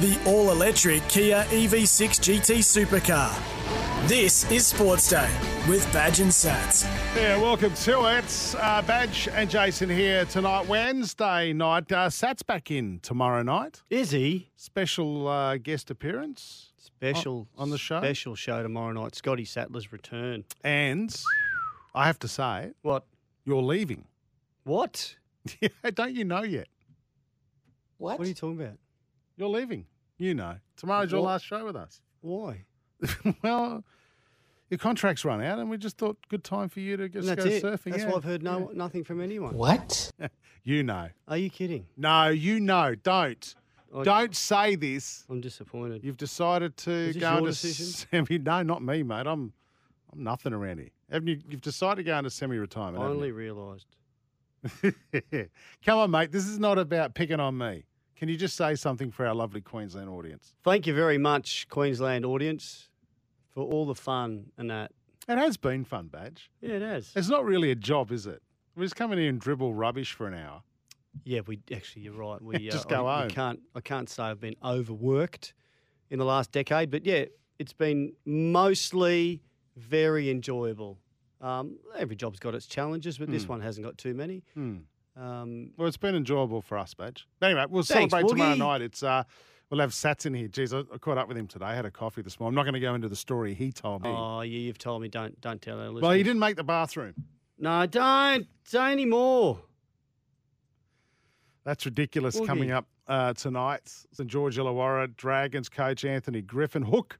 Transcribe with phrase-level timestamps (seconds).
[0.00, 3.34] the all electric Kia EV6 GT supercar.
[4.06, 5.28] This is Sports Day
[5.68, 6.84] with Badge and Sats.
[7.16, 8.54] Yeah, welcome to it.
[8.58, 11.90] Uh, Badge and Jason here tonight, Wednesday night.
[11.90, 13.82] Uh, Sats back in tomorrow night.
[13.90, 14.50] Is he?
[14.56, 16.72] Special uh, guest appearance.
[16.78, 17.98] Special On- on the show?
[18.00, 19.16] Special show tomorrow night.
[19.16, 20.44] Scotty Sattler's return.
[20.62, 21.14] And
[21.94, 23.04] I have to say, What?
[23.44, 24.04] you're leaving.
[24.64, 25.16] What?
[25.60, 26.68] Yeah, Don't you know yet?
[27.96, 28.18] What?
[28.18, 28.76] What are you talking about?
[29.38, 29.86] You're leaving.
[30.18, 30.56] You know.
[30.76, 31.28] Tomorrow's your What?
[31.28, 32.02] last show with us.
[32.20, 32.64] Why?
[33.42, 33.84] well,
[34.68, 37.38] your contract's run out, and we just thought good time for you to just And
[37.38, 37.62] that's go it.
[37.62, 37.92] surfing.
[37.92, 38.10] That's yeah.
[38.10, 39.54] why I've heard no nothing from anyone.
[39.56, 40.10] What?
[40.64, 41.08] You know.
[41.26, 41.86] Are you kidding?
[41.96, 42.94] No, you know.
[42.94, 43.54] Don't.
[43.96, 45.24] I- Don't say this.
[45.30, 46.04] I'm disappointed.
[46.04, 48.38] You've decided to Is this go into semi.
[48.44, 49.26] No, not me, mate.
[49.26, 49.54] I'm,
[50.12, 50.90] I'm nothing around here.
[51.10, 51.40] Haven't you?
[51.48, 52.96] You've decided to go into semi-retirement.
[52.98, 53.86] haven't Finally realised.
[55.86, 56.32] Come on, mate.
[56.32, 57.84] This is not about picking on me.
[58.18, 60.52] Can you just say something for our lovely Queensland audience?
[60.64, 62.88] Thank you very much, Queensland audience,
[63.54, 64.90] for all the fun and that.
[65.28, 66.50] It has been fun, badge.
[66.60, 67.12] Yeah, it has.
[67.14, 68.42] It's not really a job, is it?
[68.74, 70.62] We just come in here and dribble rubbish for an hour.
[71.24, 72.40] Yeah, we actually you're right.
[72.42, 73.28] We Just uh, go I, home.
[73.28, 73.60] We can't.
[73.76, 75.54] I can't say I've been overworked
[76.10, 77.24] in the last decade, but yeah,
[77.58, 79.42] it's been mostly
[79.76, 80.98] very enjoyable.
[81.40, 83.50] Um, every job's got its challenges, but this Hmm.
[83.50, 84.42] one hasn't got too many.
[84.54, 84.78] Hmm.
[85.18, 87.26] Um, Well, it's been enjoyable for us, badge.
[87.42, 88.82] Anyway, we'll Thanks, celebrate tomorrow night.
[88.82, 89.24] It's uh,
[89.70, 90.48] we'll have Sats in here.
[90.48, 91.66] Jeez, I, I caught up with him today.
[91.66, 92.56] I had a coffee this morning.
[92.56, 94.10] I'm not going to go into the story he told me.
[94.10, 96.02] oh, yeah, you've told me don't don't tell listeners.
[96.02, 97.14] well, he didn't make the bathroom.
[97.58, 99.60] No, don't say any more.
[101.64, 102.38] That's ridiculous.
[102.38, 102.46] Woogie.
[102.46, 103.82] Coming up uh, tonight,
[104.12, 107.18] St George Illawarra Dragons coach Anthony Griffin Hook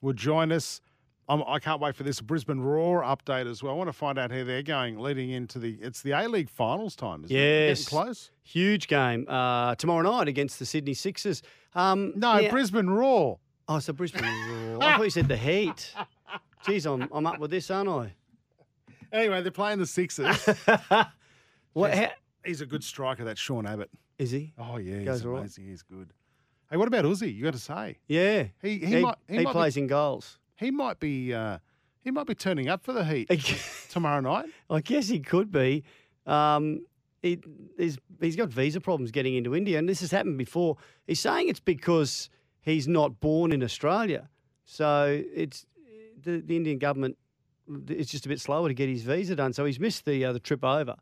[0.00, 0.80] will join us.
[1.28, 3.72] Um, I can't wait for this Brisbane Roar update as well.
[3.72, 5.76] I want to find out how they're going leading into the.
[5.80, 7.40] It's the A League finals time, isn't it?
[7.40, 7.84] Yes.
[7.84, 8.30] Getting close.
[8.44, 11.42] Huge game uh, tomorrow night against the Sydney Sixers.
[11.74, 13.38] Um, No, now- Brisbane Roar.
[13.68, 14.82] Oh, so Brisbane Roar.
[14.84, 15.92] I thought you said the Heat.
[16.64, 18.14] Jeez, I'm I'm up with this, aren't I?
[19.12, 20.48] Anyway, they're playing the Sixers.
[21.72, 21.92] What?
[21.94, 22.08] How,
[22.44, 23.90] He's a good striker, that Sean Abbott.
[24.18, 24.54] is he?
[24.56, 25.38] Oh yeah, he's Goes right.
[25.40, 25.66] amazing.
[25.66, 26.12] He's good.
[26.70, 27.34] Hey, what about Uzi?
[27.34, 28.44] You got to say Yeah.
[28.62, 30.38] he he, He, might he, he might plays in goals.
[30.56, 31.58] He might be uh,
[32.02, 33.28] he might be turning up for the Heat
[33.90, 34.46] tomorrow night.
[34.70, 35.84] I guess he could be.
[36.26, 36.86] Um,
[37.22, 37.40] he,
[37.76, 40.76] he's, he's got visa problems getting into India, and this has happened before.
[41.06, 42.30] He's saying it's because
[42.60, 44.28] he's not born in Australia.
[44.64, 45.66] So it's
[46.22, 47.16] the, the Indian government.
[47.88, 49.52] It's just a bit slower to get his visa done.
[49.52, 50.96] So he's missed the uh, the trip over.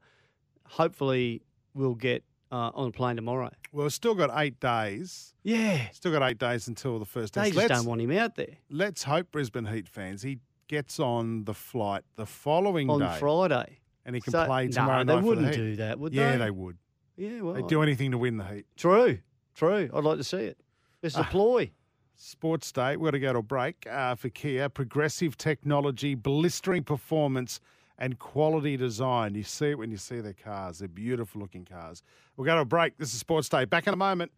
[0.66, 1.42] Hopefully,
[1.74, 3.50] we'll get uh, on a plane tomorrow.
[3.72, 5.34] Well, still got eight days.
[5.42, 7.40] Yeah, Still got eight days until the first day.
[7.42, 7.54] they test.
[7.58, 10.38] just Let's, don't want him out there let's hope Brisbane Heat fans he
[10.68, 13.78] gets on the flight the following on day Friday.
[14.06, 16.14] and he can So- play tomorrow no, night they wouldn't for the do that, would
[16.14, 16.32] yeah, they?
[16.38, 16.78] Yeah, they would.
[17.16, 18.66] Yeah, well, They'd do anything to win the Heat.
[18.76, 19.18] true,
[19.54, 19.90] true.
[19.92, 20.58] I'd like to see it.
[21.02, 21.28] It's a Ah.
[21.30, 21.70] ploy.
[22.16, 24.68] Sports Day, we've got to go to a break uh, for Kia.
[24.68, 27.60] Progressive technology, blistering performance,
[27.98, 29.34] and quality design.
[29.34, 30.78] You see it when you see their cars.
[30.78, 32.02] They're beautiful looking cars.
[32.36, 32.96] We'll go to a break.
[32.98, 33.64] This is Sports Day.
[33.64, 34.32] Back in a moment.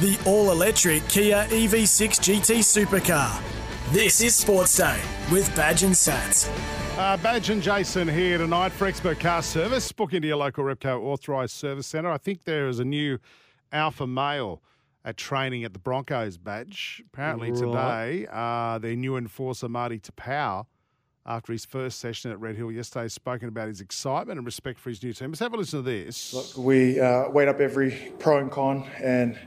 [0.00, 3.42] The all electric Kia EV6 GT supercar.
[3.92, 4.98] This is Sports Day
[5.30, 6.48] with Badge and Sats.
[6.96, 9.92] Uh, Badge and Jason here tonight for Expert Car Service.
[9.92, 12.10] Book into your local Repco authorised service centre.
[12.10, 13.18] I think there is a new
[13.72, 14.62] alpha male
[15.04, 17.02] at training at the Broncos badge.
[17.12, 17.60] Apparently Right.
[17.60, 20.66] today, uh, their new enforcer, Marty Taupau,
[21.26, 24.90] after his first session at Red Hill yesterday, spoken about his excitement and respect for
[24.90, 25.30] his new team.
[25.30, 26.32] Let's have a listen to this.
[26.34, 29.38] Look, we uh, weighed up every pro and con, and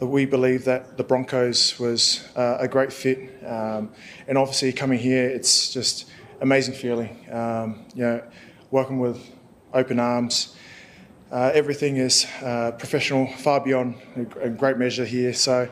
[0.00, 3.18] we believe that the Broncos was uh, a great fit.
[3.44, 3.90] Um,
[4.26, 6.08] and obviously, coming here, it's just
[6.40, 7.26] amazing feeling.
[7.32, 8.22] Um, you know,
[8.70, 9.18] working with
[9.74, 10.54] open arms.
[11.30, 13.96] Uh, everything is uh, professional, far beyond
[14.40, 15.34] a, great measure here.
[15.34, 15.68] So,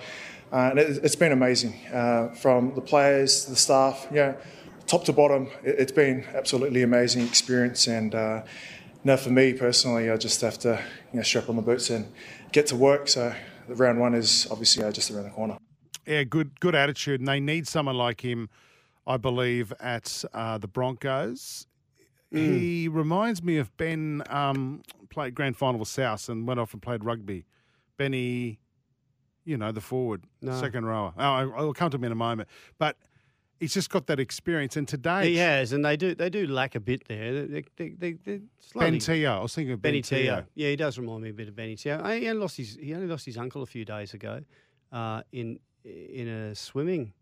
[0.53, 4.07] uh, and it, it's been amazing uh, from the players, the staff.
[4.11, 4.37] You know,
[4.87, 7.87] top to bottom, it, it's been absolutely amazing experience.
[7.87, 8.43] And uh,
[9.03, 10.79] now, for me personally, I just have to
[11.13, 12.13] you know, strap on the boots and
[12.53, 13.09] get to work.
[13.09, 13.35] So,
[13.67, 15.57] the round one is obviously uh, just around the corner.
[16.07, 18.51] Yeah, good good attitude, and they need someone like him,
[19.07, 21.67] I believe, at uh, the Broncos.
[22.31, 24.23] He reminds me of Ben.
[24.29, 27.47] Um, played grand final with South and went off and played rugby.
[27.97, 28.59] Benny,
[29.45, 30.59] you know the forward, No.
[30.61, 31.15] second rower.
[31.17, 32.97] Oh, I- I'll come to him in a moment, but
[33.61, 34.77] he's just got that experience.
[34.77, 37.47] And today, He has, and they do they do lack a bit there.
[37.47, 38.41] They, they, they,
[38.75, 39.31] Ben Teo.
[39.33, 40.19] I was thinking of Ben Benny Teo.
[40.19, 40.47] Teo.
[40.55, 41.97] Yeah, he does remind me a bit of Benny Teo.
[41.99, 44.41] He only lost his he only lost his uncle a few days ago,
[44.93, 47.13] uh, in in a swimming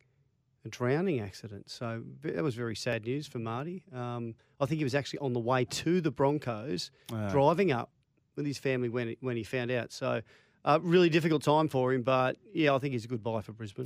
[0.64, 1.68] a drowning accident.
[1.70, 3.84] So that was very sad news for Marty.
[3.92, 6.90] Um, I think he was actually on the way to the Broncos,
[7.30, 7.90] driving up
[8.36, 9.92] with his family when he, when he found out.
[9.92, 10.22] So
[10.64, 13.52] uh, really difficult time for him, but yeah, I think he's a good buy for
[13.52, 13.84] Brisbane.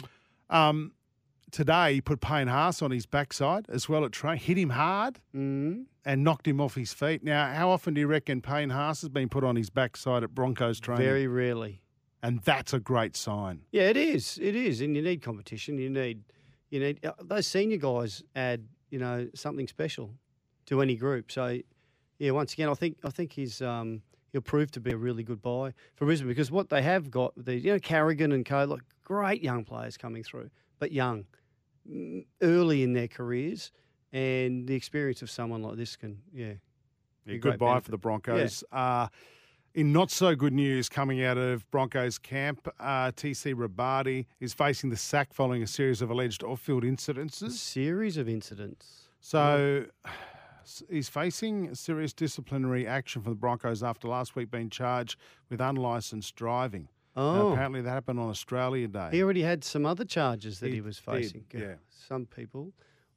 [0.50, 0.92] Um,
[1.50, 5.18] today he put Payne Haas on his backside as well at train, hit him hard
[5.34, 5.86] Mm.
[6.04, 7.22] and knocked him off his feet.
[7.24, 10.34] Now, how often do you reckon Payne Haas has been put on his backside at
[10.34, 11.04] Broncos training?
[11.04, 11.82] Very rarely.
[12.22, 13.62] and that's a great sign.
[13.70, 14.38] Yeah, it is.
[14.42, 15.78] It is, and you need competition.
[15.78, 16.22] You need,
[16.70, 20.10] you need uh, those senior guys add, you know, something special
[20.66, 21.30] to any group.
[21.30, 21.58] So,
[22.18, 25.22] yeah, once again, I think I think he's um, he'll prove to be a really
[25.22, 28.64] good buy for Brisbane because what they have got, the you know, Carrigan and co,
[28.64, 31.24] like great young players coming through, but young,
[31.90, 33.72] mm, early in their careers,
[34.12, 36.54] and the experience of someone like this can, yeah,
[37.24, 37.84] be a good buy benefit.
[37.84, 38.64] for the Broncos.
[38.72, 39.08] Uh,
[39.74, 44.90] in not so good news coming out of Broncos camp, uh, TC Robati is facing
[44.90, 47.52] the sack following a series of alleged off-field A incidences.
[47.52, 49.08] series of incidents.
[49.20, 49.84] So
[50.64, 55.18] s- he's facing serious disciplinary action from the Broncos after last week being charged
[55.50, 56.88] with unlicensed driving.
[57.16, 59.08] Now, Oh, apparently that happened on Australia Day.
[59.12, 61.44] He already had some other charges that he, He was did, facing.
[61.52, 61.74] yeah.
[61.90, 62.72] Some people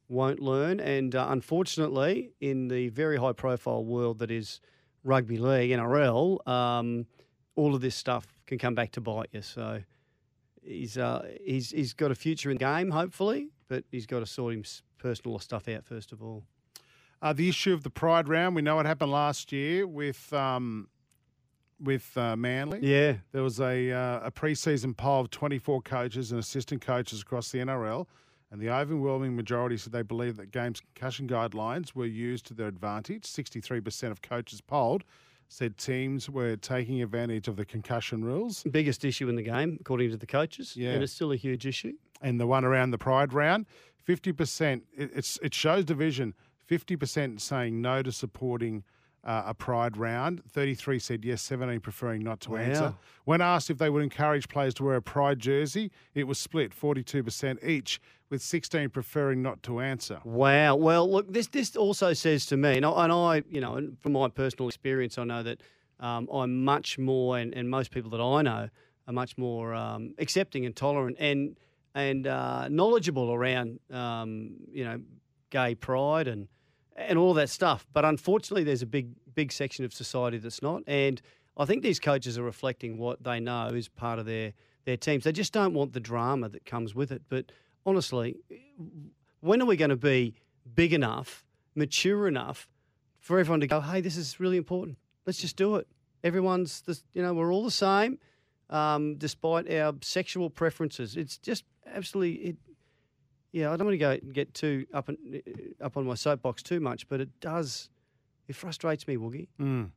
[0.08, 0.80] won't learn.
[0.80, 4.60] And uh, unfortunately, in the very high profile world that is
[5.04, 7.06] rugby league, NRL, um,
[7.54, 9.42] all of this stuff can come back to bite you.
[9.42, 9.82] So
[10.62, 14.26] he's, uh, he's, he's got a future in the game, hopefully, but he's got to
[14.26, 16.44] sort his personal stuff out first of all.
[17.20, 20.88] Uh, the issue of the Pride round, we know what happened last year with um,
[21.80, 22.80] with uh, Manly.
[22.82, 23.16] Yeah.
[23.32, 27.58] There was a uh, a preseason poll of 24 coaches and assistant coaches across the
[27.58, 28.06] NRL,
[28.52, 32.68] and the overwhelming majority said they believe that games concussion guidelines were used to their
[32.68, 33.22] advantage.
[33.24, 35.04] 63% of coaches polled
[35.48, 38.62] said teams were taking advantage of the concussion rules.
[38.70, 40.76] Biggest issue in the game, according to the coaches.
[40.76, 40.90] Yeah.
[40.90, 41.94] And it's still a huge issue.
[42.20, 43.66] and the one around the Pride round,
[44.04, 44.84] fifty percent.
[44.96, 46.34] It, it's it shows division.
[46.66, 48.84] Fifty percent saying no to supporting
[49.24, 50.42] uh, a Pride round.
[50.48, 51.42] Thirty-three said yes.
[51.42, 52.94] Seventeen preferring not to answer.
[53.24, 56.74] When asked if they would encourage players to wear a Pride jersey, it was split
[56.74, 60.20] forty-two percent each, with sixteen preferring not to answer.
[60.24, 60.76] Wow.
[60.76, 64.12] Well, look, this this also says to me, and I, and I you know, from
[64.12, 65.62] my personal experience, I know that
[66.00, 68.68] um, I'm much more, and, and most people that I know
[69.06, 71.56] are much more um, accepting and tolerant and
[71.94, 75.00] and uh, knowledgeable around, um, you know,
[75.50, 76.48] gay pride and
[76.96, 77.86] and all that stuff.
[77.92, 81.20] But unfortunately, there's a big big section of society that's not, and
[81.56, 84.52] I think these coaches are reflecting what they know is part of their
[84.84, 85.24] their teams.
[85.24, 87.22] They just don't want the drama that comes with it.
[87.28, 87.52] But
[87.86, 88.36] honestly,
[89.40, 90.34] when are we going to be
[90.74, 91.44] big enough,
[91.74, 92.68] mature enough
[93.20, 94.98] for everyone to go, hey, this is really important.
[95.26, 95.86] Let's just do it.
[96.24, 98.18] Everyone's, this, you know, we're all the same,
[98.70, 101.16] um, despite our sexual preferences.
[101.16, 102.56] It's just absolutely, it,
[103.52, 105.42] yeah, I don't want to go get too up and
[105.80, 107.90] up on my soapbox too much, but it does,
[108.48, 109.48] it frustrates me, Woogie.
[109.60, 109.90] Mm,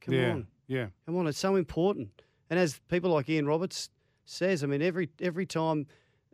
[0.00, 0.86] Come yeah, on, yeah.
[1.06, 2.08] come on, it's so important.
[2.50, 3.88] And as people like Ian Roberts
[4.26, 5.86] says, I mean, every every time,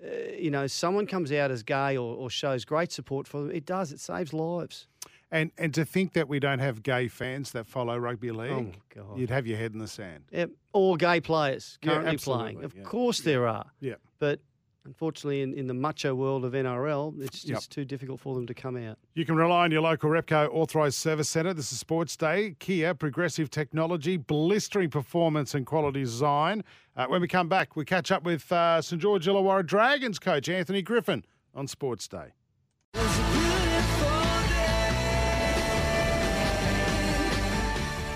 [0.04, 3.50] uh, you know, someone comes out as gay or, or shows great support for them,
[3.52, 3.92] it does.
[3.92, 4.88] It saves lives.
[5.30, 9.02] And and to think that we don't have gay fans that follow rugby league, Oh
[9.06, 9.18] god.
[9.18, 10.24] you'd have your head in the sand.
[10.32, 10.50] Yep.
[10.72, 12.64] Or gay players currently absolutely, playing.
[12.64, 12.82] Of yeah.
[12.82, 13.66] course there are.
[13.78, 13.94] Yeah.
[14.18, 14.40] But
[14.84, 17.56] unfortunately, in, in the macho world of NRL, it's Yep.
[17.58, 18.98] just too difficult for them to come out.
[19.14, 21.52] You can rely on your local Repco authorised service centre.
[21.54, 22.56] This is Sports Day.
[22.58, 26.64] Kia, progressive technology, blistering performance and quality design.
[26.96, 30.48] Uh, when we come back, we catch up with uh, St George Illawarra Dragons coach
[30.48, 32.32] Anthony Griffin on Sports Day.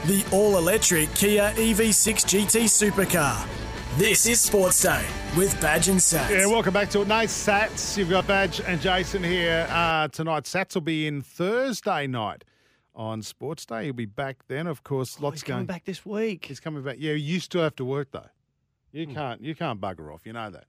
[0.06, 3.47] The all electric Kia EV6 GT Supercar.
[3.96, 5.04] This is Sports Day
[5.36, 6.30] with Badge and Sats.
[6.30, 7.06] Yeah, welcome back to it.
[7.08, 7.96] Nice Sats.
[7.96, 10.44] You've got Badge and Jason here uh, tonight.
[10.44, 12.42] Sats will be in Thursday night
[12.94, 13.84] on Sports Day.
[13.84, 15.16] He'll be back then, of course.
[15.20, 15.58] Oh, Lots he's going.
[15.58, 16.46] coming back this week.
[16.46, 16.96] He's coming back.
[16.98, 18.26] Yeah, you still have to work though.
[18.90, 19.14] You Hmm.
[19.14, 19.40] can't.
[19.42, 20.26] You can't bugger off.
[20.26, 20.64] You know that.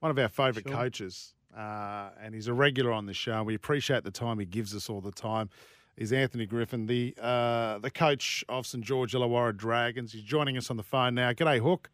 [0.00, 0.76] One of our favourite Sure.
[0.76, 3.42] coaches, uh, and he's a regular on the show.
[3.42, 5.50] We appreciate the time he gives us all the time.
[5.96, 10.12] Is Anthony Griffin, the uh, the coach of St George Illawarra Dragons?
[10.12, 11.32] He's joining us on the phone now.
[11.32, 11.90] G'day, Hook.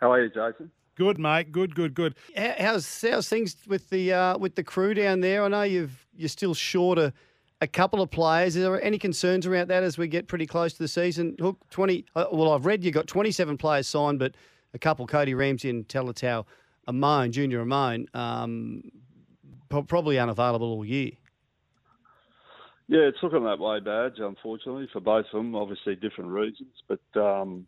[0.00, 0.70] How are you, Jason?
[0.94, 1.52] Good, mate.
[1.52, 2.14] Good, good, good.
[2.36, 5.44] How's how's things with the uh, with the crew down there?
[5.44, 7.12] I know you've you're still short a,
[7.60, 8.56] a couple of players.
[8.56, 11.36] Is there any concerns around that as we get pretty close to the season?
[11.40, 12.04] Hook twenty.
[12.16, 14.34] Uh, well, I've read you've got twenty seven players signed, but
[14.74, 16.44] a couple, Cody Ramsey and Talatau
[16.88, 18.82] Amone, Junior Amone, um,
[19.68, 21.12] pro- probably unavailable all year.
[22.88, 25.54] Yeah, it's looking that way, Badge, unfortunately, for both of them.
[25.54, 26.72] Obviously, different reasons.
[26.88, 27.66] But, um,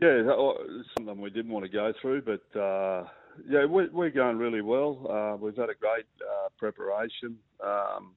[0.00, 2.22] yeah, wa- it's something we didn't want to go through.
[2.22, 3.04] But, uh,
[3.48, 5.06] yeah, we're, we're going really well.
[5.10, 7.36] Uh, we've had a great uh, preparation.
[7.64, 8.14] Um,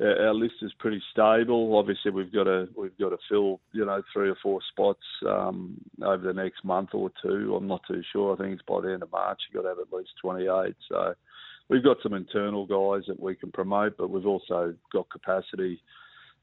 [0.00, 1.76] our our list is pretty stable.
[1.76, 5.76] Obviously, we've got to we've got to fill you know three or four spots um,
[6.02, 7.54] over the next month or two.
[7.54, 8.34] I'm not too sure.
[8.34, 9.40] I think it's by the end of March.
[9.48, 10.74] You've got to have at least 28.
[10.88, 11.14] So
[11.68, 15.80] we've got some internal guys that we can promote, but we've also got capacity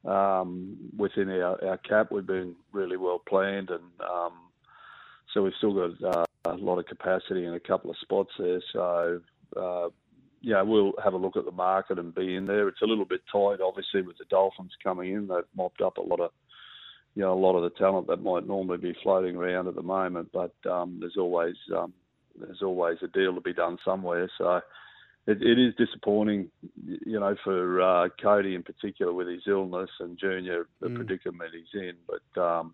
[0.05, 2.11] um, within our, our cap.
[2.11, 4.33] We've been really well planned, and um,
[5.33, 8.61] so we've still got uh, a lot of capacity in a couple of spots there.
[8.73, 9.21] So
[9.55, 9.89] uh,
[10.41, 12.67] yeah, we'll have a look at the market and be in there.
[12.67, 15.27] It's a little bit tight, obviously, with the Dolphins coming in.
[15.27, 16.31] They've mopped up a lot of,
[17.15, 19.81] you know, a lot of the talent that might normally be floating around at the
[19.81, 20.29] moment.
[20.31, 21.93] But um, there's always um,
[22.39, 24.29] there's always a deal to be done somewhere.
[24.37, 24.61] So
[25.27, 26.49] it, it is disappointing,
[26.85, 30.95] you know, for uh, Cody in particular with his illness and Junior the Mm.
[30.95, 31.95] predicament he's in.
[32.07, 32.73] But um,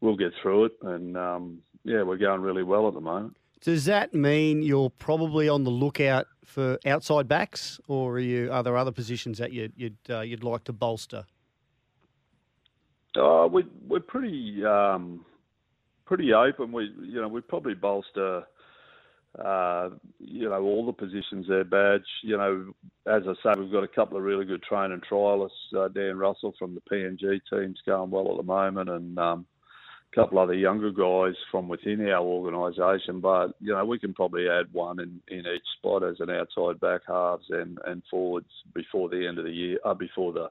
[0.00, 3.36] we'll get through it, and um, yeah, we're going really well at the moment.
[3.60, 8.62] Does that mean you're probably on the lookout for outside backs, or are you are
[8.62, 11.24] there other positions that you'd you'd, uh, you'd like to bolster?
[13.16, 15.24] Uh, we, we're pretty um,
[16.04, 16.72] pretty open.
[16.72, 18.44] We you know we probably bolster
[19.42, 21.64] uh, you know all the positions there.
[21.64, 22.02] Badge.
[22.22, 22.74] You know,
[23.06, 25.74] as I say, we've got a couple of really good training trialists.
[25.74, 29.46] Uh, Dan Russell from the PNG team's going well at the moment, and um,
[30.14, 33.20] couple other younger guys from within our organisation.
[33.20, 36.80] But you know, we can probably add one in, in each spot as an outside
[36.80, 39.78] back halves and, and forwards before the end of the year.
[39.84, 40.48] Uh, before the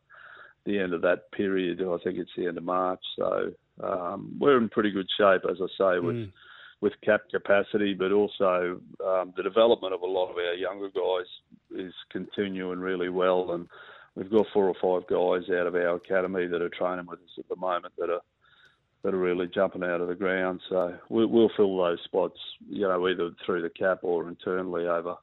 [0.65, 1.82] the end of that period.
[1.82, 3.01] I think it's the end of March.
[3.17, 3.51] So
[3.84, 6.32] um, we're in pretty good shape, as I say, with Mm.
[6.79, 11.27] with cap capacity, but also um, the development of a lot of our younger guys
[11.86, 13.67] is continuing really well, and
[14.15, 17.36] we've got four or five guys out of our academy that are training with us
[17.39, 18.22] at the moment that are
[19.04, 20.62] that are really jumping out of the ground.
[20.70, 25.16] So we'll, we'll fill those spots, you know, either through the cap or internally over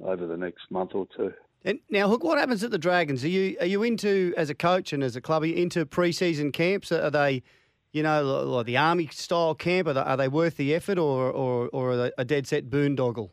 [0.00, 1.32] over the next month or two.
[1.64, 3.24] And now, Hook, what happens at the Dragons?
[3.24, 5.42] Are you are you into as a coach and as a club?
[5.42, 6.92] Are you into preseason camps?
[6.92, 7.42] Are they,
[7.90, 9.88] you know, like the army style camp?
[9.88, 12.70] Are they, are they worth the effort, or or or are they a dead set
[12.70, 13.30] boondoggle?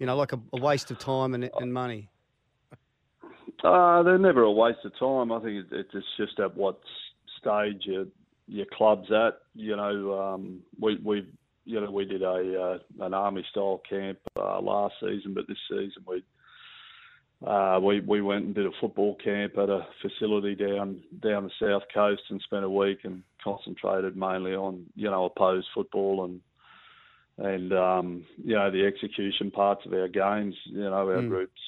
[0.00, 2.10] You know, like a, a waste of time and, and money.
[3.62, 5.32] Uh, they're never a waste of time.
[5.32, 6.80] I think it, it's just at what
[7.40, 7.88] stage
[8.48, 9.34] your club's at.
[9.54, 11.26] You know, um, we we
[11.64, 15.58] you know we did a uh, an army style camp uh, last season, but this
[15.68, 16.22] season we
[17.46, 21.50] uh, we we went and did a football camp at a facility down down the
[21.60, 26.40] south coast and spent a week and concentrated mainly on you know opposed football and
[27.38, 30.54] and um, you know the execution parts of our games.
[30.64, 31.28] You know our Mm.
[31.28, 31.60] group's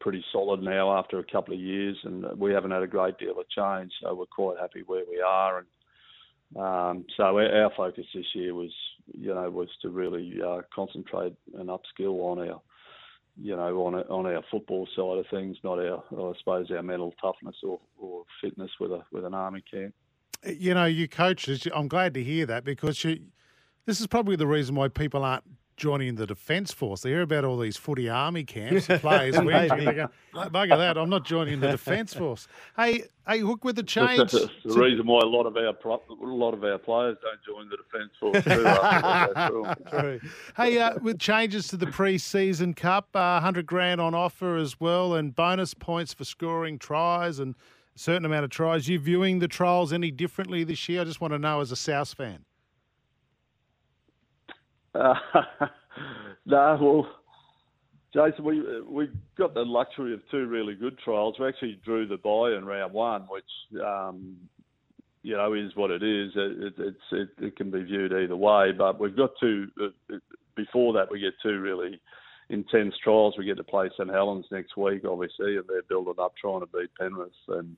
[0.00, 3.38] pretty solid now after a couple of years, and we haven't had a great deal
[3.38, 5.58] of change, so we're quite happy where we are.
[5.58, 5.66] And
[6.56, 8.72] um, so our, our focus this year was,
[9.16, 12.60] you know, was to really uh, concentrate and upskill on our,
[13.40, 17.14] you know, on on our football side of things, not our, I suppose, our mental
[17.20, 19.94] toughness or, or fitness with a with an army camp.
[20.44, 23.20] You know, you coaches, I'm glad to hear that because you,
[23.86, 25.44] this is probably the reason why people aren't
[25.80, 27.00] joining the Defence Force.
[27.00, 29.86] They hear about all these footy army camps, and players, went to, Maybe.
[29.86, 32.46] they go, bugger that, I'm not joining the Defence Force.
[32.76, 34.18] Hey, hey, Hook, with the change.
[34.18, 34.32] That's
[34.64, 37.70] the reason why a lot of our pro- a lot of our players don't join
[37.70, 38.66] the defence force too.
[38.66, 40.20] after they go through.
[40.54, 45.14] Hey, uh, with changes to the pre-season cup, uh, hundred grand on offer as well,
[45.14, 47.54] and bonus points for scoring tries and
[47.96, 48.86] a certain amount of tries.
[48.86, 51.00] You viewing the trials any differently this year?
[51.00, 52.44] I just want to know as a South fan.
[54.94, 55.14] Uh,
[56.46, 57.08] no, well,
[58.12, 61.36] Jason, we we got the luxury of two really good trials.
[61.38, 64.36] We actually drew the bye in round one, which um,
[65.22, 66.32] you know is what it is.
[66.34, 69.68] It, it, it's it, it can be viewed either way, but we've got two.
[69.80, 70.16] Uh,
[70.56, 72.00] before that, we get two really
[72.48, 73.34] intense trials.
[73.38, 76.66] We get to play St Helens next week, obviously, and they're building up trying to
[76.66, 77.76] beat Penrith and.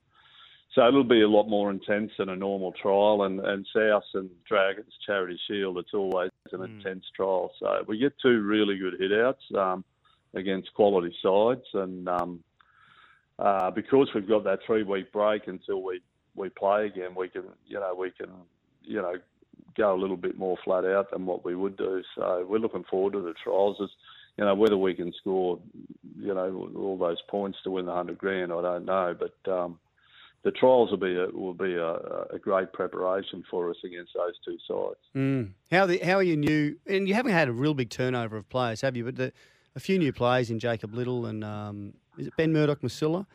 [0.74, 4.30] So it'll be a lot more intense than a normal trial, and, and South and
[4.48, 7.52] Dragons Charity Shield, it's always an intense trial.
[7.60, 9.84] So we get two really good hitouts um,
[10.32, 12.42] against quality sides, and um,
[13.38, 16.00] uh, because we've got that three week break until we,
[16.36, 18.30] we play again, we can you know we can
[18.82, 19.16] you know
[19.76, 22.02] go a little bit more flat out than what we would do.
[22.14, 23.76] So we're looking forward to the trials.
[23.82, 23.90] As,
[24.38, 25.58] you know whether we can score
[26.18, 29.52] you know all those points to win the hundred grand, I don't know, but.
[29.52, 29.78] Um,
[30.44, 31.94] the trials will be a, will be a,
[32.34, 35.00] a great preparation for us against those two sides.
[35.14, 35.52] Mm.
[35.70, 36.76] How the how are you new?
[36.86, 39.04] And you haven't had a real big turnover of players, have you?
[39.04, 39.32] But the,
[39.76, 43.26] a few new players in Jacob Liddle and um, is it Ben Murdoch Masila?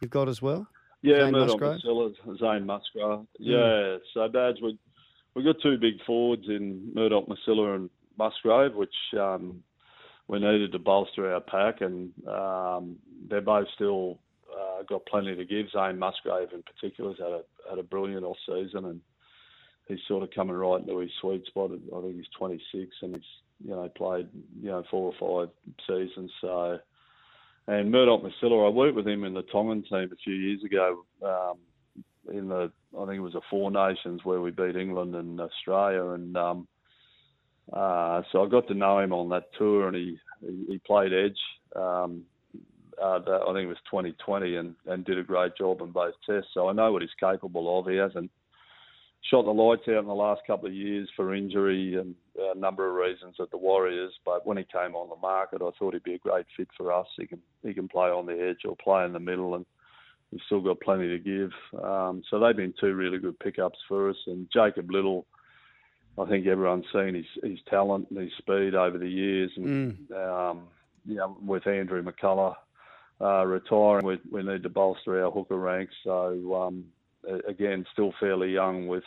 [0.00, 0.66] You've got as well.
[1.00, 3.26] Yeah, Zane Murdoch Masila, Zane Musgrave.
[3.38, 4.78] Yeah, so Badge, we
[5.34, 9.62] we got two big forwards in Murdoch Masila and Musgrave, which um,
[10.28, 12.96] we needed to bolster our pack, and um,
[13.28, 14.18] they're both still
[14.82, 15.66] uh, got plenty to give.
[15.72, 19.00] Zane Musgrave in particular has had a had a brilliant off season, and
[19.88, 21.70] he's sort of coming right into his sweet spot.
[21.72, 23.24] I think he's 26, and he's
[23.64, 24.28] you know played
[24.60, 25.54] you know four or five
[25.86, 26.30] seasons.
[26.40, 26.78] So,
[27.66, 31.04] and Murdoch Masila, I worked with him in the Tongan team a few years ago.
[31.22, 31.58] Um,
[32.32, 36.10] in the I think it was the Four Nations where we beat England and Australia,
[36.10, 36.68] and um,
[37.72, 41.12] uh, so I got to know him on that tour, and he he, he played
[41.12, 41.38] edge.
[41.74, 42.22] Um,
[43.02, 46.14] uh, that, I think it was 2020, and, and did a great job in both
[46.24, 46.50] tests.
[46.54, 47.86] So I know what he's capable of.
[47.86, 48.30] He hasn't
[49.28, 52.88] shot the lights out in the last couple of years for injury and a number
[52.88, 54.12] of reasons at the Warriors.
[54.24, 56.92] But when he came on the market, I thought he'd be a great fit for
[56.92, 57.06] us.
[57.16, 59.66] He can he can play on the edge or play in the middle, and
[60.30, 61.50] he's still got plenty to give.
[61.82, 64.16] Um, so they've been two really good pickups for us.
[64.26, 65.26] And Jacob Liddle,
[66.18, 70.50] I think everyone's seen his his talent and his speed over the years, and mm.
[70.50, 70.62] um,
[71.06, 72.54] you know, with Andrew McCullough
[73.22, 75.94] uh, retiring, we, we need to bolster our hooker ranks.
[76.04, 76.86] So um,
[77.46, 79.04] again, still fairly young with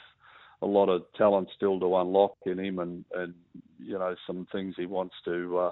[0.61, 3.33] a lot of talent still to unlock in him, and, and
[3.79, 5.71] you know some things he wants to uh,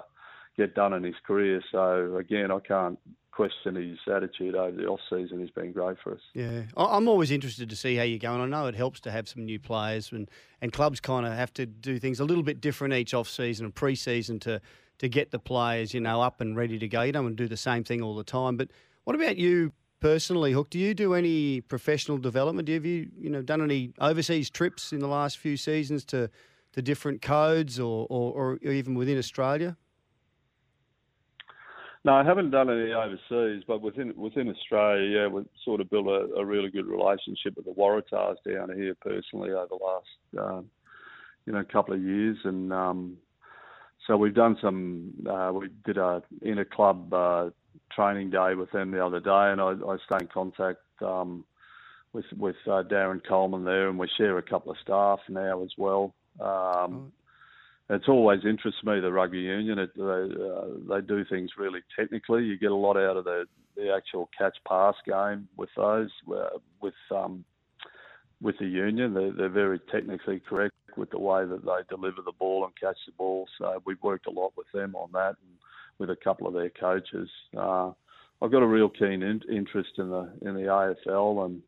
[0.56, 1.62] get done in his career.
[1.72, 2.98] So again, I can't
[3.32, 5.40] question his attitude over the off season.
[5.40, 6.20] He's been great for us.
[6.34, 8.40] Yeah, I'm always interested to see how you're going.
[8.40, 11.52] I know it helps to have some new players, and and clubs kind of have
[11.54, 14.60] to do things a little bit different each off season and pre season to
[15.04, 17.02] to get the players, you know, up and ready to go.
[17.02, 18.56] You don't want to do the same thing all the time.
[18.56, 18.70] But
[19.04, 20.70] what about you personally, Hook?
[20.70, 22.68] Do you do any professional development?
[22.68, 26.30] Have you, you know, done any overseas trips in the last few seasons to,
[26.72, 29.76] to different codes or, or, or even within Australia?
[32.06, 36.06] No, I haven't done any overseas, but within within Australia, yeah, we've sort of built
[36.06, 40.70] a, a really good relationship with the Waratahs down here personally over the last, um,
[41.46, 43.16] you know, couple of years, and um,
[44.06, 45.12] so we've done some.
[45.28, 47.50] Uh, we did a inter club uh,
[47.92, 51.44] training day with them the other day, and I, I stay in contact um,
[52.12, 55.70] with with uh, Darren Coleman there, and we share a couple of staff now as
[55.78, 56.14] well.
[56.40, 57.12] Um,
[57.90, 59.78] It's always interests me the rugby union.
[59.78, 62.44] It, they, uh, they do things really technically.
[62.44, 63.44] You get a lot out of the
[63.76, 67.44] the actual catch pass game with those uh, with um,
[68.40, 69.12] with the union.
[69.12, 72.98] They're, they're very technically correct with the way that they deliver the ball and catch
[73.06, 73.46] the ball.
[73.58, 75.58] So we've worked a lot with them on that and
[75.98, 77.28] with a couple of their coaches.
[77.56, 77.92] Uh,
[78.42, 80.62] I've got a real keen in, interest in the in the
[81.06, 81.62] AFL and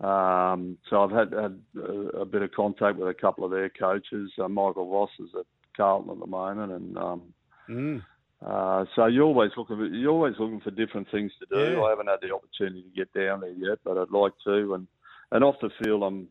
[0.00, 3.68] um, so I've had, had a, a, bit of contact with a couple of their
[3.68, 4.32] coaches.
[4.42, 7.22] Uh, Michael Voss is at Carlton at the moment, and um,
[7.70, 8.02] mm.
[8.44, 11.74] uh, so you're always looking for, you're always looking for different things to do.
[11.74, 11.82] Yeah.
[11.82, 14.74] I haven't had the opportunity to get down there yet, but I'd like to.
[14.74, 14.88] And
[15.30, 16.28] and off the field, I'm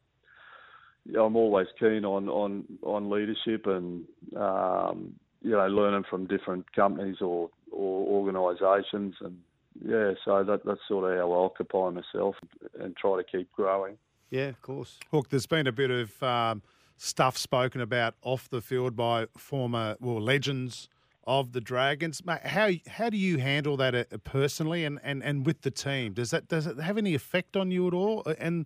[1.09, 7.17] I'm always keen on on on leadership and um, you know learning from different companies
[7.21, 9.37] or or organisations and
[9.81, 12.35] yeah, so that that's sort of how I occupy myself
[12.79, 13.97] and try to keep growing.
[14.29, 14.99] Yeah, of course.
[15.11, 16.61] Look, there's been a bit of um,
[16.97, 20.89] stuff spoken about off the field by former well legends
[21.25, 22.25] of the Dragons.
[22.25, 26.13] Mate, how how do you handle that uh, personally and, and, and with the team?
[26.13, 28.65] Does that does it have any effect on you at all uh, and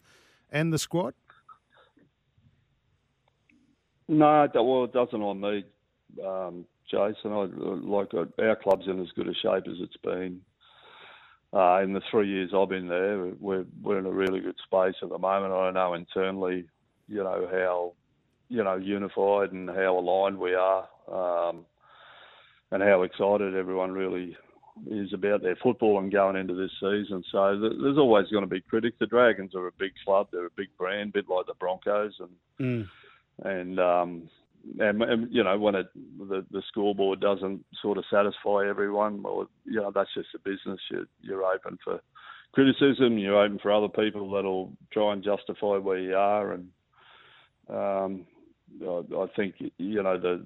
[0.51, 1.13] and the squad?
[4.07, 5.65] No, well, it doesn't on me,
[6.25, 7.33] um, Jason.
[7.33, 7.47] I,
[7.85, 10.41] like uh, our club's in as good a shape as it's been.
[11.53, 14.95] Uh, in the three years I've been there, we're we're in a really good space
[15.01, 15.53] at the moment.
[15.53, 16.65] I don't know internally,
[17.07, 17.93] you know how,
[18.49, 21.65] you know, unified and how aligned we are, um,
[22.71, 24.37] and how excited everyone really
[24.89, 27.23] is about their football and going into this season.
[27.31, 28.97] So th- there's always going to be critics.
[28.99, 32.13] The Dragons are a big club; they're a big brand, a bit like the Broncos,
[32.19, 32.29] and.
[32.85, 32.87] Mm
[33.43, 34.29] and um,
[34.79, 39.47] and, and, you know when it the, the scoreboard doesn't sort of satisfy everyone, or
[39.65, 40.79] you know that's just a business.
[40.91, 41.99] You're, you're open for
[42.53, 43.17] criticism.
[43.17, 46.67] You're open for other people that'll try and justify where you are, and
[47.69, 48.25] um,
[48.81, 50.45] I, I think you know the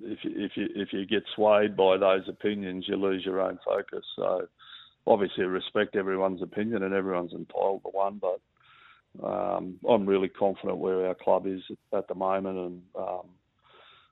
[0.00, 3.58] if you, if you if you get swayed by those opinions, you lose your own
[3.64, 4.04] focus.
[4.16, 4.46] So
[5.06, 8.40] obviously respect everyone's opinion and everyone's entitled to one, but
[9.22, 11.60] um, I'm really confident where our club is
[11.92, 13.26] at the moment, and um,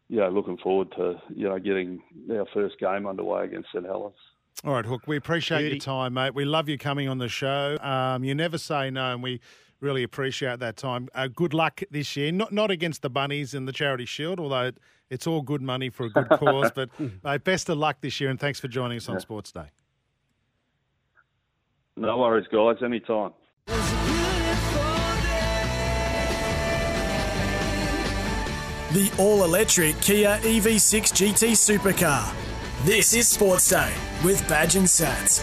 [0.08, 4.14] yeah, looking forward to you know getting our first game underway against St Helens.
[4.64, 5.02] All right, Hook.
[5.06, 5.74] We appreciate Beauty.
[5.76, 6.34] your time, mate.
[6.34, 7.76] We love you coming on the show.
[7.80, 9.40] Um, you never say no, and we
[9.80, 11.08] really appreciate that time.
[11.14, 12.32] Uh, good luck this year.
[12.32, 14.72] Not not against the Bunnies in the Charity Shield, although
[15.10, 16.70] it's all good money for a good cause.
[16.74, 16.88] but
[17.22, 19.20] mate, best of luck this year, and thanks for joining us on yeah.
[19.20, 19.70] Sports Day.
[21.96, 22.82] No worries, guys.
[22.82, 23.32] Anytime.
[28.94, 32.32] The all electric Kia EV6 GT Supercar.
[32.84, 35.42] This is Sports Day with Badge and Sats.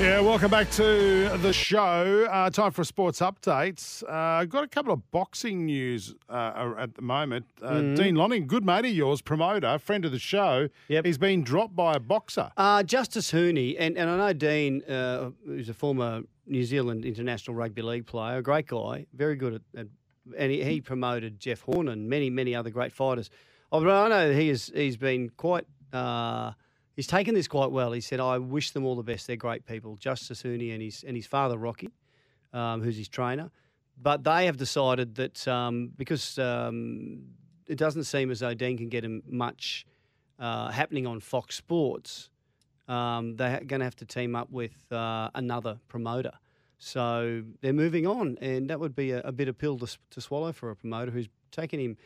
[0.00, 2.26] Yeah, welcome back to the show.
[2.28, 4.02] Uh, time for a sports update.
[4.08, 7.46] Uh, got a couple of boxing news uh, at the moment.
[7.62, 10.68] Uh, Dean Lonergan, good mate of yours, promoter, friend of the show.
[10.88, 11.06] Yep.
[11.06, 12.50] He's been dropped by a boxer.
[12.56, 17.54] Uh, Justis Huni, and, and I know Dean, uh, who's a former New Zealand international
[17.54, 19.86] rugby league player, a great guy, very good at, at
[20.36, 23.30] and he, he promoted Jeff Horn and many, many other great fighters.
[23.70, 26.52] Oh, I know he he's been quite, uh,
[26.96, 27.92] he's taken this quite well.
[27.92, 29.26] He said, I wish them all the best.
[29.26, 29.96] They're great people.
[29.98, 31.90] Justis Huni and his, and his father, Rocky,
[32.52, 33.50] um, who's his trainer.
[34.00, 37.24] But they have decided that um, because um,
[37.66, 39.86] it doesn't seem as though Dean can get him much
[40.38, 42.30] uh, happening on Fox Sports,
[42.86, 46.32] um, they're going to have to team up with uh, another promoter.
[46.78, 50.52] So they're moving on, and that would be a, a bitter pill to, to swallow
[50.52, 51.96] for a promoter who's taken him,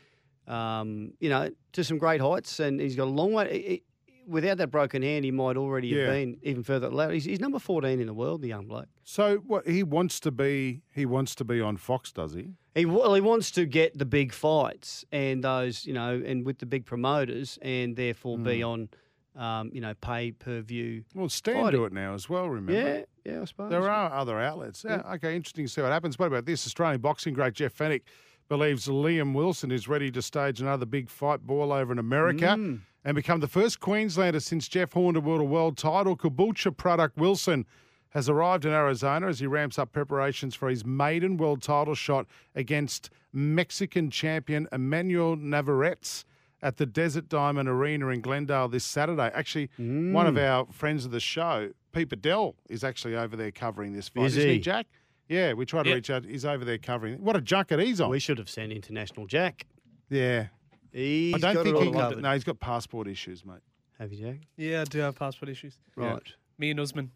[0.52, 3.52] um, you know, to some great heights, and he's got a long way.
[3.52, 3.82] he- he-
[4.26, 6.04] without that broken hand, he might already Yeah.
[6.04, 6.88] have been even further.
[7.12, 8.86] He's, he's number fourteen in the world, the young bloke.
[9.02, 12.50] So what he wants to be, he wants to be on Fox, does he?
[12.74, 16.58] He well, he wants to get the big fights and those, you know, and with
[16.60, 18.44] the big promoters, and therefore Hmm.
[18.44, 18.88] be on,
[19.36, 21.04] um, you know, pay per view.
[21.14, 21.80] Well, Stan Fighting.
[21.80, 22.48] do it now as well.
[22.48, 22.72] Remember?
[22.72, 23.70] Yeah, yeah, I suppose.
[23.70, 24.84] There are other outlets.
[24.86, 26.18] Yeah, okay, interesting to see what happens.
[26.18, 26.66] What about this?
[26.66, 28.02] Australian boxing great Jeff Fenech
[28.48, 33.14] believes Liam Wilson is ready to stage another big fight ball over in America and
[33.14, 36.16] become the first Queenslander since Jeff Horn to wield a world title.
[36.16, 37.64] Caboolture product Wilson
[38.10, 42.26] has arrived in Arizona as he ramps up preparations for his maiden world title shot
[42.54, 46.24] against Mexican champion Emmanuel Navarrete
[46.62, 49.30] at the Desert Diamond Arena in Glendale this Saturday.
[49.34, 53.92] Actually, one of our friends of the show, Pete Badel, is actually over there covering
[53.92, 54.26] this fight.
[54.26, 54.60] Is Isn't he, he?
[54.60, 54.86] Jack?
[55.28, 55.96] Yeah, we tried to Yep.
[55.96, 56.24] reach out.
[56.24, 57.22] He's over there covering.
[57.24, 58.10] What a junket he's on.
[58.10, 59.66] We should have sent International Jack.
[60.08, 60.48] yeah.
[60.94, 62.22] He's I don't got think it he all covered.
[62.22, 63.60] No, he's got passport issues, mate.
[63.98, 64.40] Have you, Jack?
[64.58, 65.78] Yeah, I do have passport issues.
[65.96, 66.04] Yeah.
[66.12, 66.22] Right.
[66.58, 67.12] Me and Usman.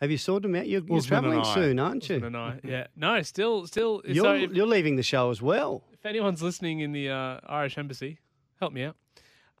[0.00, 0.66] Have you sorted them out?
[0.66, 2.16] You're, you're travelling soon, aren't you?
[2.16, 2.60] Usman and I.
[2.64, 2.86] Yeah.
[2.96, 4.02] No, still, still.
[4.04, 5.84] You're, so if, you're leaving the show as well.
[5.92, 8.18] if anyone's listening in the uh, Irish embassy,
[8.60, 8.96] help me out.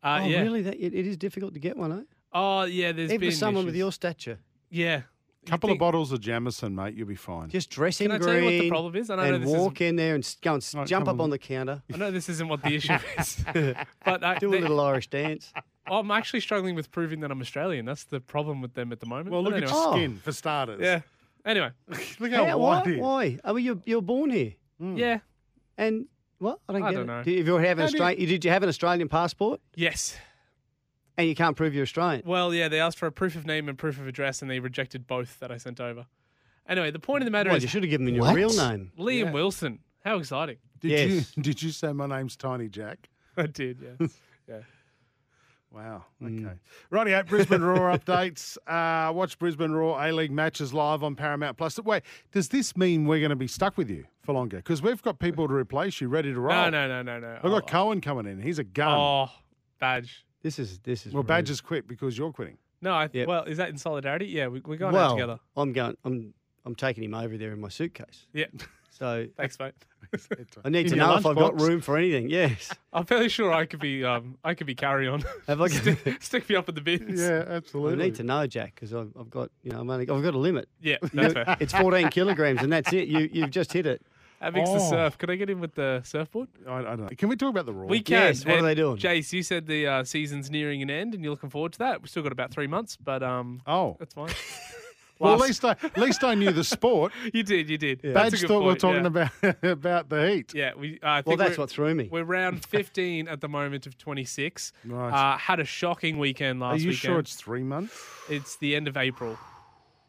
[0.02, 0.40] Uh, oh, yeah.
[0.42, 0.62] really?
[0.62, 2.02] That it, it is difficult to get one, eh?
[2.32, 2.92] Oh, yeah.
[2.92, 3.78] There's Even been for someone with issues.
[3.80, 4.38] your stature.
[4.70, 5.02] Yeah.
[5.46, 6.94] A couple of bottles of Jameson, mate.
[6.94, 7.48] You'll be fine.
[7.48, 8.28] Just dress in Can I green.
[8.34, 9.08] tell you what the problem is?
[9.10, 11.20] And I know and this walk in there and go and Right, jump up on.
[11.22, 11.82] on the counter.
[11.92, 13.42] I know this isn't what the issue is,
[14.04, 15.52] but uh, Do a they- little Irish dance.
[15.86, 17.86] I'm actually struggling with proving that I'm Australian.
[17.86, 19.30] That's the problem with them at the moment.
[19.30, 19.78] well, But look at anyway.
[19.80, 19.92] your Oh.
[19.92, 20.80] skin, for starters.
[20.80, 21.00] Yeah.
[21.44, 21.70] Anyway.
[22.20, 22.84] Look how How- white why?
[22.84, 23.00] he is.
[23.00, 23.38] Why?
[23.42, 24.52] I mean, you're, you're born here.
[24.78, 25.18] Yeah.
[25.78, 26.04] And
[26.40, 26.58] what?
[26.68, 27.06] I don't I get don't it.
[27.12, 27.22] know.
[27.22, 29.60] Did, if you have an How do you- Australian, did you have an Australian passport
[29.76, 30.16] Yes.
[31.16, 32.22] and you can't prove you're Australian?
[32.26, 32.68] Well, yeah.
[32.68, 35.38] They asked for a proof of name and proof of address, and they rejected both
[35.40, 36.06] that I sent over.
[36.68, 38.52] Anyway, the point of the matter Well, is you should have given them your real
[38.52, 38.92] name.
[38.98, 39.78] Liam Wilson.
[40.04, 40.56] How exciting!
[40.80, 41.36] Did Yes.
[41.36, 43.08] you did you say my name's Tiny Jack?
[43.36, 43.78] I did.
[44.00, 44.06] Yeah.
[44.48, 44.60] yeah.
[45.72, 46.04] Wow.
[46.20, 46.44] Mm.
[46.46, 46.54] Okay.
[46.90, 48.56] Righty, out Brisbane Roar updates.
[48.66, 51.78] Uh, watch Brisbane Roar A League matches live on Paramount Plus.
[51.78, 54.58] Wait, does this mean we're going to be stuck with you for longer?
[54.58, 56.54] Because we've got people to replace you, ready to roll.
[56.54, 57.40] No, no, no, no, no.
[57.42, 58.40] We've got Oh, Cohen coming in.
[58.40, 58.96] He's a gun.
[58.98, 59.30] Oh,
[59.78, 60.24] badge.
[60.42, 61.28] This is this is well, rude.
[61.28, 62.58] Badger's quit because you're quitting.
[62.80, 63.28] No, I, Yep.
[63.28, 64.26] well, is that in solidarity?
[64.26, 65.38] Yeah, we, we're going well, out together.
[65.56, 65.96] I'm going.
[66.04, 66.32] I'm
[66.64, 68.26] I'm taking him over there in my suitcase.
[68.32, 68.46] Yeah.
[69.00, 69.72] So Thanks, mate.
[70.64, 72.28] I need to know if I've got room for anything.
[72.28, 72.70] Yes.
[72.92, 74.04] I'm fairly sure I could be.
[74.04, 75.24] Um, I could be carry on.
[75.46, 75.68] Have I?
[75.68, 77.18] stick, stick me up in the bins.
[77.20, 77.94] Yeah, absolutely.
[77.94, 80.34] I need to know, Jack, because I've, I've got you know I'm only, I've got
[80.34, 80.68] a limit.
[80.80, 81.56] Yeah, that's fair.
[81.60, 83.08] It's 14 kilograms, and that's it.
[83.08, 84.02] You you've just hit it.
[84.40, 84.90] Having the Oh.
[84.90, 85.18] surf.
[85.18, 86.48] Could I get in with the surfboard?
[86.66, 87.08] I, I don't know.
[87.16, 87.86] Can we talk about the Roar?
[87.86, 88.28] We can.
[88.28, 88.96] Yes, what are And they doing?
[88.96, 92.00] Jace, you said the uh, season's nearing an end, and you're looking forward to that.
[92.00, 93.96] We've still got about three months, but um, oh.
[93.98, 94.30] that's fine.
[95.20, 97.12] Well, at Last- least I at least I knew the sport.
[97.34, 98.00] you did, you did.
[98.00, 99.28] That's a Badge good thought we were point, talking yeah.
[99.42, 100.54] about about the heat.
[100.54, 100.94] Yeah, we.
[100.94, 102.08] Uh, I think Well, that's we're, what threw me.
[102.10, 104.72] We're round 15 at the moment of 26.
[104.86, 105.10] Right.
[105.34, 106.72] Uh, had a shocking weekend last week.
[106.72, 107.00] Are last you weekend.
[107.00, 108.02] sure it's three months?
[108.30, 109.36] It's the end of April.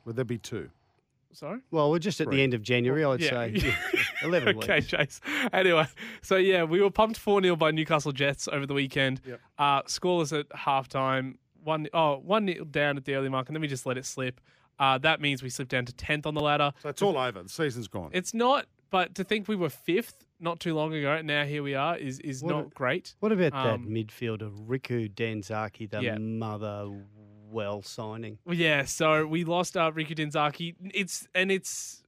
[0.05, 0.69] Would there be two?
[1.33, 1.59] Sorry.
[1.71, 3.29] Well, we're just at the end of January, I'd Yeah.
[3.29, 3.73] say.
[4.23, 4.87] 11 okay, weeks.
[4.87, 5.21] Chase.
[5.53, 5.87] Anyway,
[6.21, 9.21] so yeah, we were pumped 4 0 by Newcastle Jets over the weekend.
[9.25, 9.39] Yep.
[9.57, 11.35] Uh, scoreless at halftime.
[11.63, 14.05] One, oh, one nil down at the early mark, and then we just let it
[14.05, 14.41] slip.
[14.79, 16.73] Uh, that means we slipped down to 10th on the ladder.
[16.81, 17.43] So it's all over.
[17.43, 18.09] The season's gone.
[18.13, 21.61] It's not, but to think we were fifth not too long ago, and now here
[21.61, 23.13] we are, is, is What a- not great.
[23.19, 26.17] What about that Um, midfielder, Riku Danzaki, the Yeah.
[26.17, 26.89] mother
[27.51, 28.37] well signing?
[28.49, 30.75] Yeah, so we lost uh, Riku Danzaki.
[30.93, 32.03] It's and it's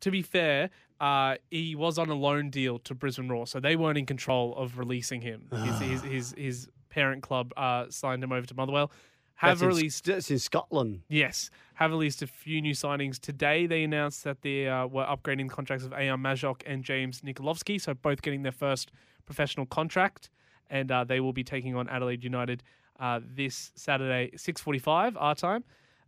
[0.00, 3.76] to be fair, uh, he was on a loan deal to Brisbane Roar, so they
[3.76, 5.48] weren't in control of releasing him.
[5.52, 8.90] his, his his his parent club uh, signed him over to Motherwell.
[9.36, 11.00] Have That's in, released that's in Scotland.
[11.08, 13.66] yes, have released a few new signings today.
[13.66, 17.80] They announced that they uh, were upgrading the contracts of Ayan Majok and James Nikolovsky,
[17.80, 18.92] so both getting their first
[19.26, 20.30] professional contract,
[20.70, 22.62] and uh, they will be taking on Adelaide United
[23.00, 25.64] uh, this Saturday, 6.45 our time.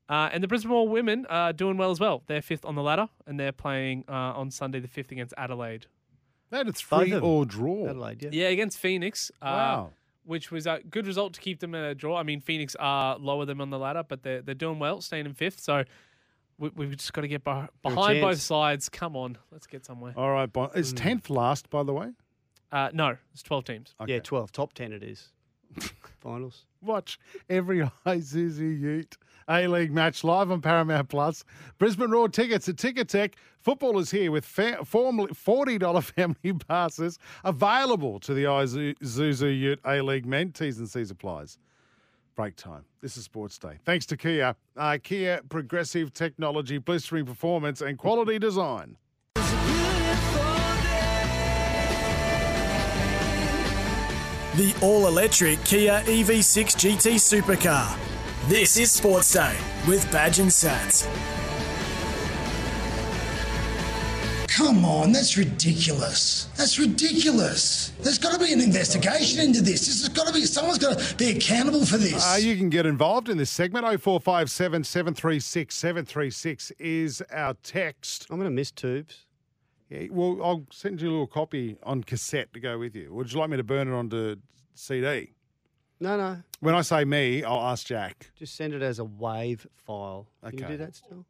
[0.09, 2.23] Uh, and the Brisbane Roar women are doing well as well.
[2.27, 5.87] They're fifth on the ladder, and they're playing uh, on Sunday the 5th against Adelaide.
[6.51, 7.31] That it's Both free of them.
[7.31, 7.88] or draw.
[7.88, 8.29] Adelaide, yeah.
[8.33, 9.31] Yeah, against Phoenix.
[9.40, 9.90] Uh, Wow.
[10.27, 12.16] Which was a good result to keep them in a draw.
[12.16, 15.27] I mean, Phoenix are lower than on the ladder, but they're, they're doing well, staying
[15.27, 15.61] in fifth.
[15.61, 15.85] So
[16.59, 18.42] we, we've just got to get beh- behind both chance.
[18.44, 18.88] sides.
[18.88, 20.14] Come on, let's get somewhere.
[20.16, 20.70] All right, Bon.
[20.75, 22.12] Is tenth last, by the way?
[22.73, 23.94] Uh, no, it's 12 teams.
[24.07, 24.51] Yeah, 12.
[24.51, 25.29] Top 10 it is.
[26.20, 26.64] Finals.
[26.83, 27.18] Watch
[27.50, 29.16] every Isuzu Ute
[29.48, 31.44] A League match live on Paramount Plus.
[31.79, 33.35] Brisbane Roar tickets at Ticketek.
[33.61, 40.27] Football is here with fa- $40 family passes available to the Isuzu Ute A League
[40.27, 40.53] men.
[40.53, 41.59] T's and C's applies.
[42.37, 42.85] Break time.
[43.00, 43.79] This is Sports Day.
[43.85, 44.57] Thanks to Kia.
[44.77, 48.96] Uh, Kia Progressive Technology, blistering performance, and quality design.
[54.57, 57.99] The all electric Kia EV6 GT Supercar.
[58.49, 59.57] This is Sports Day
[59.88, 61.09] with Badge and Sats.
[64.47, 66.45] Come on, that's ridiculous.
[66.57, 67.88] That's ridiculous.
[68.01, 69.88] There's got to be an investigation into this.
[69.88, 72.25] This has got to be, someone's got to be accountable for this.
[72.25, 73.85] Uh, you can get involved in this segment.
[73.85, 78.29] 0457 736 736 is our text.
[78.31, 79.24] I'm going to miss tubes.
[79.94, 83.14] Yeah, well, I'll send you a little copy on cassette to go with you.
[83.14, 84.37] Would you like me to burn it onto
[84.74, 85.30] CD?
[86.00, 86.38] No, no.
[86.59, 88.33] When I say me, I'll ask Jack.
[88.37, 90.26] Just send it as a wave file.
[90.48, 91.24] Can you do that still?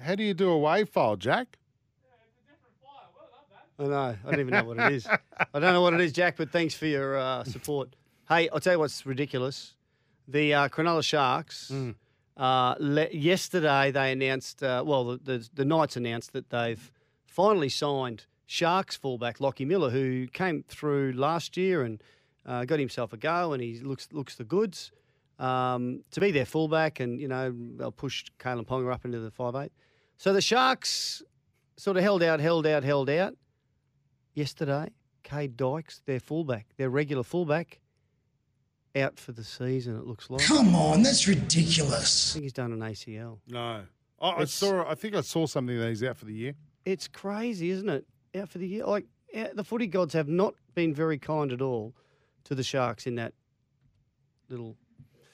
[0.00, 1.58] How do you do a wave file, Jack?
[3.78, 4.16] I know.
[4.24, 5.06] I don't even know what it is.
[5.54, 7.96] I don't know what it is, Jack, but thanks for your uh, support.
[8.28, 9.74] Hey, I'll tell you what's ridiculous.
[10.28, 11.72] The uh, Cronulla Sharks,
[12.36, 16.90] uh, le- yesterday they announced, uh, well, the, the, the Knights announced that they've
[17.36, 22.02] finally signed Sharks fullback Lockie Miller, who came through last year and
[22.46, 24.90] uh, got himself a go, and he looks looks the goods
[25.38, 29.30] um, to be their fullback, and you know they'll push Kalyn Ponga up into the
[29.30, 29.72] five eight.
[30.16, 31.22] So the Sharks
[31.76, 33.34] sort of held out, held out, held out.
[34.32, 34.88] Yesterday,
[35.24, 37.80] Kade Dykes, their fullback, their regular fullback,
[38.94, 39.96] out for the season.
[39.96, 40.42] It looks like.
[40.42, 42.30] Come on, that's ridiculous.
[42.30, 43.38] I think he's done an ACL.
[43.48, 43.82] No.
[44.20, 44.88] I, I saw.
[44.88, 46.54] I think I saw something that he's out for the year.
[46.86, 48.06] It's crazy, isn't it?
[48.38, 48.86] Out for the year.
[48.86, 49.04] Like
[49.54, 51.92] the footy gods have not been very kind at all
[52.44, 53.34] to the Sharks in that
[54.48, 54.76] little.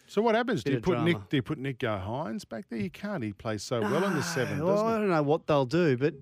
[0.07, 0.65] So what happens?
[0.65, 1.12] Do you put Nick?
[1.15, 1.27] drama.
[1.31, 2.79] Do you put Nicho Hynes back there?
[2.81, 3.23] You can't.
[3.23, 6.15] He plays so well in the seven, well, I don't know what they'll do, but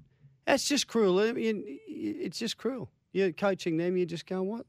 [0.46, 1.18] that's just cruel.
[1.20, 2.90] I mean, it's just cruel.
[3.12, 3.96] You're coaching them.
[3.96, 4.66] You're just going, what?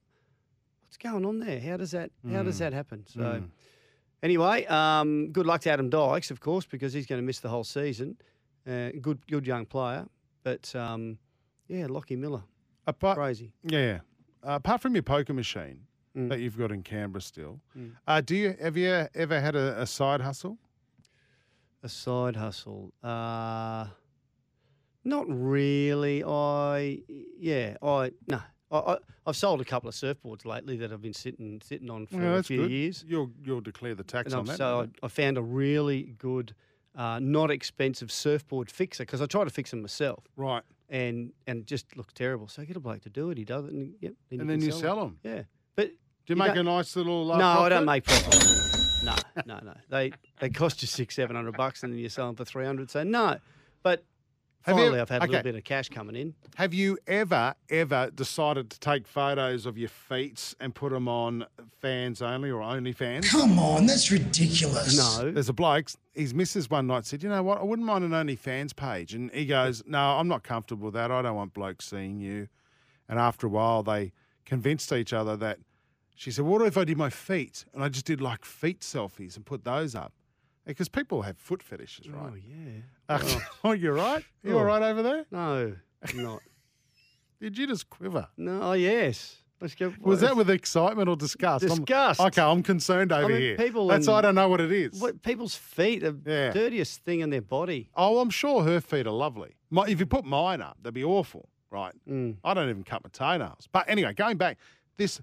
[0.83, 1.59] What's going on there?
[1.59, 2.11] How does that?
[2.29, 2.45] How Mm.
[2.45, 3.05] does that happen?
[3.07, 3.43] So,
[4.23, 7.49] anyway, um, good luck to Adam Dykes, of course, because he's going to miss the
[7.49, 8.17] whole season.
[8.67, 10.07] Uh, good, good young player,
[10.43, 11.17] but um,
[11.67, 12.43] yeah, Lockie Miller,
[12.87, 13.51] Apart, crazy.
[13.63, 13.99] yeah.
[14.43, 15.81] Uh, apart from your poker machine
[16.17, 16.27] Mm.
[16.27, 17.91] that you've got in Canberra still, Mm.
[18.05, 20.57] uh, do you have you ever had a, a side hustle?
[21.83, 22.91] A side hustle.
[23.01, 23.87] Uh,
[25.03, 26.23] not really.
[26.23, 26.99] I
[27.39, 27.77] yeah.
[27.81, 28.41] I no.
[28.73, 32.21] I, I've sold a couple of surfboards lately that I've been sitting sitting on for
[32.21, 32.71] Yeah, a few good.
[32.71, 33.05] years.
[33.07, 34.57] You'll you'll declare the tax And on I've, that.
[34.57, 36.53] so I, I found a really good,
[36.95, 40.63] uh, not expensive surfboard fixer because I try to fix them myself, right.
[40.89, 42.47] and and it just looks terrible.
[42.47, 43.37] So I get a bloke to do it.
[43.37, 44.13] He does it, and yep.
[44.29, 45.17] And you then you sell them.
[45.23, 45.43] Yeah,
[45.75, 45.93] but Do
[46.27, 47.31] you You make a nice little?
[47.31, 49.03] Uh, no, I don't make profit.
[49.03, 49.73] no, no, no.
[49.89, 52.65] They they cost you six, seven hundred bucks, and then you sell them for three
[52.65, 52.89] hundred.
[52.91, 53.37] So no,
[53.83, 54.03] but
[54.63, 56.35] Have you- finally I've had a little bit of cash coming in.
[56.55, 61.45] Have you ever, ever decided to take photos of your feet and put them on
[61.79, 63.29] fans only or only fans?
[63.29, 64.97] Come on, that's ridiculous.
[64.97, 67.59] No, There's a bloke, his missus one night said, You know what?
[67.59, 69.13] I wouldn't mind an OnlyFans page.
[69.13, 71.11] And he goes, No, I'm not comfortable with that.
[71.11, 72.47] I don't want blokes seeing you.
[73.09, 74.11] And after a while, they
[74.45, 75.59] convinced each other that
[76.15, 77.65] she said, What if I did my feet?
[77.73, 80.13] And I just did like feet selfies and put those up.
[80.65, 82.31] Because people have foot fetishes, right?
[82.31, 84.23] oh yeah, Uh, oh, you're right.
[84.43, 84.65] You all Oh.
[84.65, 85.25] right over there?
[85.31, 85.75] no,
[86.07, 86.41] I'm not.
[87.41, 88.27] Did you just quiver?
[88.37, 89.37] No, oh yes.
[89.59, 89.93] Let's go.
[89.99, 91.63] Was that with excitement or disgust?
[91.65, 92.19] I'm- Disgust.
[92.19, 93.57] okay, I'm concerned over mean, here.
[93.57, 94.99] people That's in- I don't know what it is.
[94.99, 96.03] what people's feet?
[96.03, 96.51] are The Yeah.
[96.51, 97.89] dirtiest thing in their body.
[97.95, 99.55] Oh, I'm sure her feet are lovely.
[99.69, 101.93] My, if you put mine up, they'd be awful, right?
[102.09, 102.37] Mm.
[102.43, 103.67] I don't even cut my toenails.
[103.71, 104.57] But anyway, going back,
[104.97, 105.21] this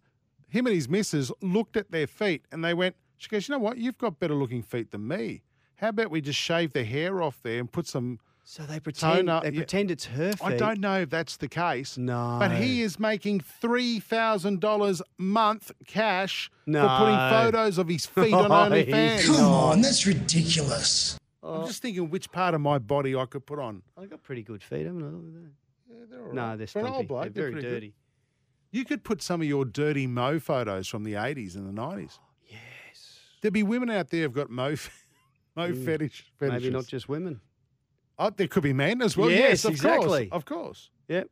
[0.48, 2.96] him and his missus looked at their feet and they went.
[3.18, 3.78] She goes, you know what?
[3.78, 5.42] You've got better looking feet than me.
[5.76, 8.20] How about we just shave the hair off there and put some?
[8.44, 9.28] So they pretend.
[9.28, 9.56] Toenail- they yeah.
[9.56, 10.42] pretend it's her feet.
[10.42, 11.98] I don't know if that's the case.
[11.98, 12.36] No.
[12.38, 18.32] But he is making three thousand dollars month cash for putting photos of his feet
[18.32, 19.26] on OnlyFans.
[19.26, 21.18] Come on, that's ridiculous.
[21.42, 21.66] I'm oh.
[21.66, 23.82] just thinking which part of my body I could put on.
[23.96, 25.06] I got pretty good feet, haven't I?
[25.06, 25.50] Look at that.
[25.90, 27.74] Yeah, they're all No, they're For an old bloke, they're they're very pretty good.
[27.74, 27.94] dirty.
[28.70, 32.18] You could put some of your dirty mo photos from the 80s and the 90s.
[33.40, 34.74] There'd be women out there who've got mo,
[35.56, 36.24] mo fetish.
[36.40, 37.40] Maybe not just women.
[38.18, 39.30] Oh, there could be men as well.
[39.30, 40.26] Yes, Yes, of exactly.
[40.26, 40.28] course.
[40.32, 40.90] Of course.
[41.08, 41.28] Yep.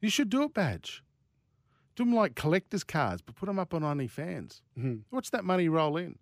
[0.00, 1.02] You should do it, badge.
[1.94, 4.62] Do them like collector's cards, but put them up on OnlyFans.
[4.78, 5.02] Mhm.
[5.10, 6.18] Watch that money roll in.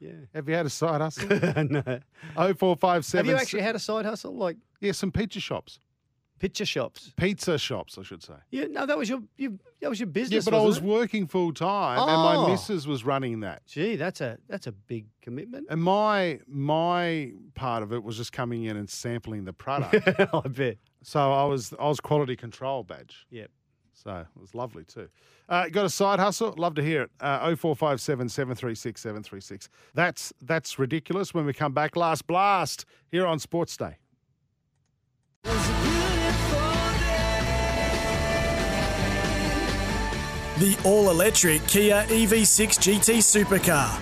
[0.00, 0.12] Yeah.
[0.34, 1.28] Have you had a side hustle?
[1.70, 2.00] no.
[2.36, 5.78] Oh four five Have you actually had a side hustle like Yeah, some pizza shops,
[6.42, 7.12] picture shops?
[7.16, 8.34] pizza shops, I should say.
[8.50, 10.32] Yeah, no, that was your, your that was your business.
[10.32, 10.50] Yeah, business.
[10.52, 10.82] but I was it?
[10.84, 12.42] working full time, and Oh.
[12.44, 13.64] my missus was running that.
[13.66, 15.68] Gee, that's a that's a big commitment.
[15.70, 20.06] And my my part of it was just coming in and sampling the product.
[20.34, 20.76] I bet.
[21.02, 23.26] so I was I was quality control badge.
[23.30, 23.50] Yep.
[23.94, 25.08] So it was lovely too.
[25.48, 26.54] Uh, got a side hustle?
[26.58, 27.10] Love to hear it.
[27.20, 29.68] Uh, 0457 736 736.
[29.94, 31.32] That's that's ridiculous.
[31.32, 33.98] When we come back, last blast here on Sports Day.
[40.62, 44.00] The all electric Kia EV6 GT Supercar.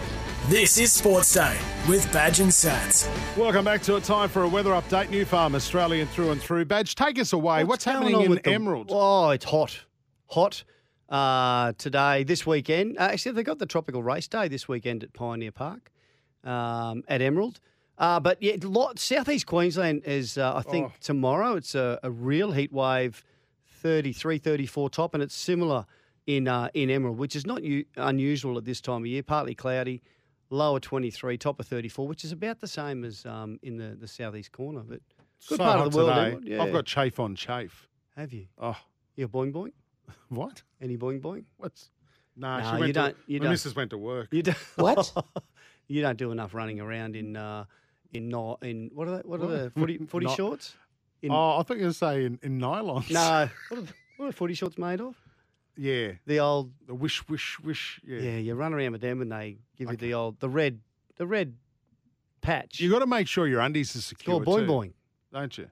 [0.51, 1.57] This is Sports Day
[1.89, 3.09] with Badge and Sats.
[3.35, 5.09] Welcome back to a time for a weather update.
[5.09, 6.67] New Farm Australian through and through.
[6.67, 7.65] Badge, take us away.
[7.65, 8.91] What's, going happening in with the- Emerald?
[8.93, 9.87] Oh, it's hot,
[10.27, 10.65] hot.
[11.09, 12.99] Uh, today, this weekend.
[12.99, 15.91] Uh, actually, they've got the tropical race day this weekend at Pioneer Park
[16.45, 17.59] um, at Emerald.
[17.97, 20.37] Uh, but yeah, lot, southeast Queensland is.
[20.37, 20.93] Uh, I think Oh.
[21.01, 23.25] tomorrow it's a, a real heat wave,
[23.67, 25.87] 33, 34 top, and it's similar
[26.37, 29.23] in uh, in Emerald, which is not u- unusual at this time of year.
[29.23, 30.03] Partly cloudy,
[30.51, 34.09] lower 23, top of 34, which is about the same as um, in the, the
[34.09, 34.81] southeast corner.
[34.81, 35.01] But
[35.49, 36.11] good So part of the world.
[36.11, 36.63] Emerald, Yeah.
[36.63, 37.89] I've got chafe on chafe.
[38.17, 38.47] Have you?
[38.59, 38.77] Oh,
[39.17, 39.73] You boing boing?
[40.29, 40.63] what?
[40.81, 41.45] Any boing boing?
[41.57, 41.91] What's?
[42.37, 43.53] No, No, she you went don't- To, you my don't.
[43.53, 44.29] missus went to work.
[44.31, 44.57] You don't.
[44.77, 45.13] What?
[45.89, 47.65] you don't do enough running around in uh,
[48.13, 50.75] in no, in what are they, what are the footy footy Not- shorts?
[51.23, 53.11] In, Oh, I thought you were going to say in, in nylons.
[53.11, 55.15] no, what are, what are footy shorts made of?
[55.83, 56.13] Yeah.
[56.27, 58.01] The old The wish, wish, wish.
[58.07, 58.19] Yeah.
[58.21, 58.37] yeah.
[58.39, 60.81] You run around with them and they give you the old the red
[61.17, 61.55] the red
[62.43, 62.81] patch.
[62.81, 64.93] you got to make sure your undies are it's secure called boing too, boing.
[65.33, 65.71] don't you?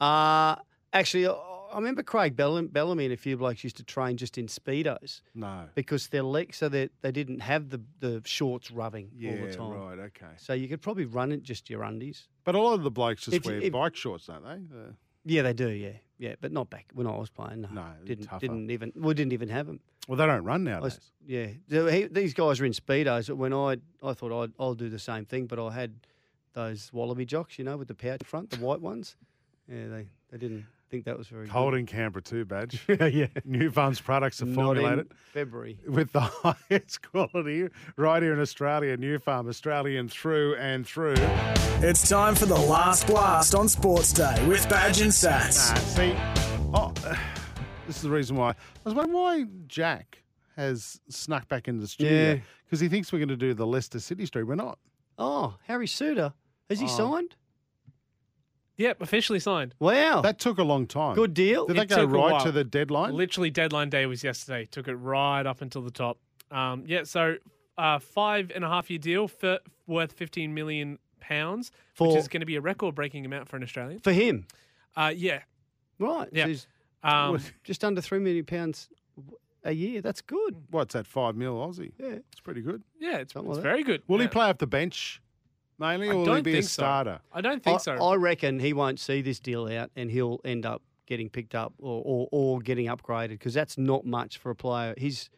[0.00, 0.56] Uh
[0.92, 1.32] actually, I
[1.72, 5.22] I remember Craig Bellamy, Bellamy and a few blokes used to train just in speedos
[5.34, 5.68] No.
[5.74, 9.54] because their legs so that they didn't have the the shorts rubbing Yeah, all the
[9.54, 9.70] time.
[9.70, 10.34] right, okay.
[10.36, 12.28] So you could probably run it just your undies.
[12.44, 14.76] But a lot of the blokes just If- wear if- bike shorts, don't they?
[14.78, 14.90] Uh,
[15.24, 15.68] Yeah, they do.
[15.68, 17.62] Yeah, yeah, but not back when I was playing.
[17.62, 18.40] No, No, didn't tougher.
[18.40, 19.80] didn't even we didn't even have them.
[20.08, 20.98] well, they don't run nowadays.
[20.98, 23.30] was, yeah, he, these guys are in speedos.
[23.30, 25.94] When I I thought I'd I'll do the same thing, but I had
[26.54, 29.16] those wallaby jocks, you know, with the pouch front, the white ones.
[29.68, 32.84] Yeah, they they didn't think that was very Cold in Canberra too, badge.
[32.88, 35.78] yeah, New Farms products are Not in formulated February.
[35.88, 36.20] with the
[36.70, 38.94] highest quality right here in Australia.
[38.98, 41.14] New Farm Australian through and through.
[41.80, 45.70] It's time for the last blast on Sports Day with Badge and Sats.
[45.72, 46.14] Ah, see,
[46.74, 46.92] oh,
[47.86, 48.50] this is the reason why.
[48.50, 50.22] I was wondering why Jack
[50.56, 52.40] has snuck back into the studio Yeah.
[52.66, 54.44] because he thinks we're going to do the Leicester City story.
[54.44, 54.78] We're not.
[55.16, 56.34] Oh, Harry Souttar
[56.68, 56.88] has he Oh.
[57.14, 57.34] signed?
[58.78, 59.74] Yep, officially signed.
[59.78, 61.14] Wow, That took a long time.
[61.14, 61.66] good deal.
[61.66, 62.44] Did It that go took a right while.
[62.44, 63.14] to the deadline?
[63.14, 64.66] Literally, deadline day was yesterday.
[64.66, 66.18] Took it right up until the top.
[66.50, 67.36] Um, yeah, so
[67.78, 72.28] uh, five and a half year deal for, worth 15 million pounds, For- which is
[72.28, 74.00] going to be a record breaking amount for an Australian.
[74.00, 74.46] for him,
[74.96, 75.40] Uh, yeah.
[75.98, 76.28] right?
[76.32, 76.44] Yeah.
[76.44, 76.66] so he's
[77.04, 78.88] Um, just under three million pounds
[79.64, 80.00] a year.
[80.02, 80.56] That's good.
[80.70, 81.06] What's that?
[81.06, 81.92] Five mil Aussie.
[81.98, 82.16] Yeah.
[82.32, 82.82] It's pretty good.
[83.00, 83.68] yeah, it's, Something it's like that.
[83.70, 84.02] very good.
[84.08, 84.30] Will he Yeah.
[84.30, 85.21] play off the bench
[85.82, 86.82] mainly, or will he don't be a think so.
[86.82, 87.20] starter?
[87.32, 87.92] I don't think I, so.
[87.96, 91.74] I reckon he won't see this deal out, and he'll end up getting picked up
[91.78, 94.94] or or, or getting upgraded because that's not much for a player.
[94.96, 95.28] He's,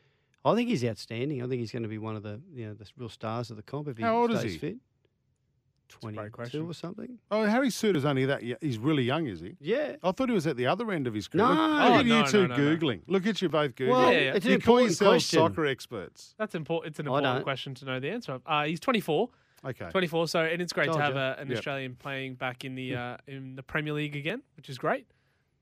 [0.44, 1.42] I think he's outstanding.
[1.42, 3.56] I think he's going to be one of the you know the real stars of
[3.56, 4.56] the comp if he How old is he?
[4.58, 4.76] fit.
[4.76, 6.66] a Twenty-two question.
[6.66, 7.18] or something.
[7.30, 8.42] Oh, Harry Souttar's only that.
[8.60, 9.56] He's really young, is he?
[9.60, 9.96] Yeah.
[10.02, 11.44] I thought he was at the other end of his career.
[11.44, 11.50] No.
[11.52, 12.76] Look Oh, at no, you two no, no, no.
[12.76, 13.00] googling.
[13.06, 13.90] Look at you both googling.
[13.90, 14.32] Well, Yeah, yeah.
[14.34, 15.38] it's an you call yourselves question.
[15.38, 16.34] soccer experts.
[16.38, 16.90] That's important.
[16.92, 18.42] It's an important question to know the answer of.
[18.46, 19.28] Uh, he's 24.
[19.64, 19.88] Okay.
[19.90, 20.28] 24.
[20.28, 21.34] So, and it's great Told to have ya.
[21.38, 21.56] a, an Yep.
[21.58, 25.06] Australian playing back in the uh, in the Premier League again, which is great.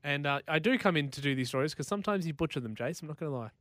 [0.03, 2.75] And uh, I do come in to do these stories because sometimes you butcher them,
[2.75, 3.01] Jace.
[3.01, 3.51] I'm not going to lie.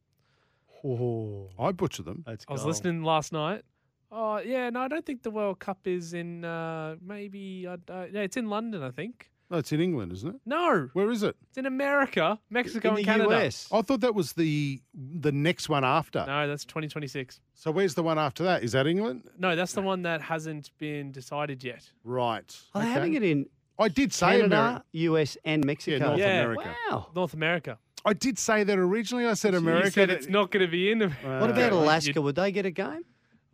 [0.84, 2.24] Oh, I butcher them.
[2.26, 2.44] that's.
[2.48, 2.68] I was gold.
[2.70, 3.62] listening last night.
[4.10, 6.44] Oh yeah, no, I don't think the World Cup is in.
[6.44, 9.30] Uh, maybe I don't, yeah, it's in London, I think.
[9.52, 10.40] No, it's in England, isn't it?
[10.46, 11.36] No, Where is it?
[11.50, 13.44] it's in America, Mexico, in the and Canada.
[13.46, 13.68] US.
[13.70, 16.24] I thought that was the the next one after.
[16.26, 17.38] No, that's 2026.
[17.54, 18.64] So where's the one after that?
[18.64, 19.28] Is that England?
[19.38, 21.88] No, that's the one that hasn't been decided yet.
[22.02, 22.50] Right.
[22.74, 22.94] Are they Okay.
[22.94, 23.46] having it in
[23.78, 24.84] I did say Canada, America.
[24.92, 25.98] US, and Mexico?
[25.98, 26.40] North Yeah.
[26.44, 26.74] America.
[26.90, 27.08] Wow.
[27.14, 27.78] North America.
[28.04, 29.26] I did say that originally.
[29.26, 29.84] I said America.
[29.86, 31.02] You said it's not going to be in.
[31.02, 31.40] America.
[31.40, 32.20] What about Alaska?
[32.22, 33.04] Would they get a game?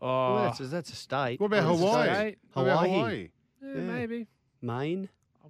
[0.00, 1.40] Oh, Well, that's, a, that's a state.
[1.40, 2.14] What about That's a Hawaii?
[2.14, 2.38] state.
[2.52, 2.92] What about Hawaii.
[2.98, 3.30] Hawaii?
[3.62, 3.80] yeah, Yeah.
[3.80, 4.26] maybe.
[4.62, 5.08] Maine.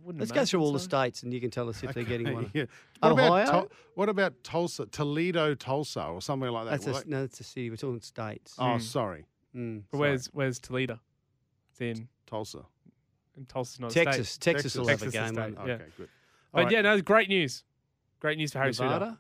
[0.09, 0.21] I wouldn't.
[0.21, 2.51] Let's go through all the states, and you can tell us if they're getting one.
[2.55, 2.65] Yeah.
[3.01, 3.43] What Ohio?
[3.43, 6.71] about Tul- what about Tulsa, Toledo, Tulsa, or somewhere like that?
[6.71, 7.69] That's Will a, they- no, that's a city.
[7.71, 8.55] We're talking states.
[8.59, 9.27] Oh, sorry.
[9.55, 10.99] Mm, But where's where's Toledo?
[11.71, 12.65] It's in, Tulsa.
[13.37, 14.05] in Tulsa, not a state.
[14.07, 15.35] Texas, Texas, will have Texas a is game.
[15.35, 15.57] state.
[15.57, 15.75] won't Yeah.
[15.75, 16.09] Okay, good.
[16.53, 16.73] But All right.
[16.73, 17.65] yeah, no, great news.
[18.21, 18.59] Great news for?
[18.61, 18.85] Harry Souttar.
[18.91, 19.19] Nevada.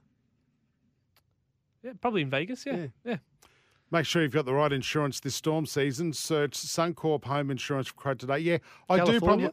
[1.82, 2.66] Yeah, probably in Vegas.
[2.66, 2.86] Yeah, Yeah.
[3.04, 3.16] yeah.
[3.90, 6.12] Make sure you've got the right insurance this storm season.
[6.12, 8.38] Search Suncorp Home Insurance quote today.
[8.40, 8.58] Yeah,
[8.90, 9.50] I do probably.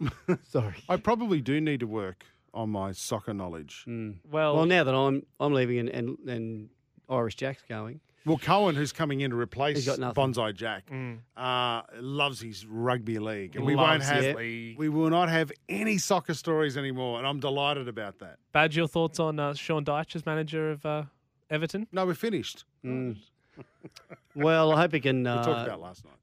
[0.48, 0.74] Sorry.
[0.88, 2.24] I probably do need to work
[2.54, 3.84] on my soccer knowledge.
[3.88, 4.16] Mm.
[4.30, 6.68] Well, Well, now that I'm I'm leaving and and, and
[7.08, 10.32] Irish Jack's going, Well, Cohen, who's coming in to replace He's got nothing.
[10.34, 11.18] Bonsai Jack, Mm.
[11.36, 14.36] uh, loves his rugby league, and He we won't have it.
[14.36, 14.78] league.
[14.78, 18.38] we will not have any soccer stories anymore, and I'm delighted about that.
[18.52, 21.02] Badge, your thoughts on uh, Sean Dyche as manager of uh,
[21.50, 21.86] Everton?
[21.92, 22.64] No, we're finished.
[22.84, 23.16] Mm.
[24.34, 26.14] well, I hope he can We uh, talked about last night.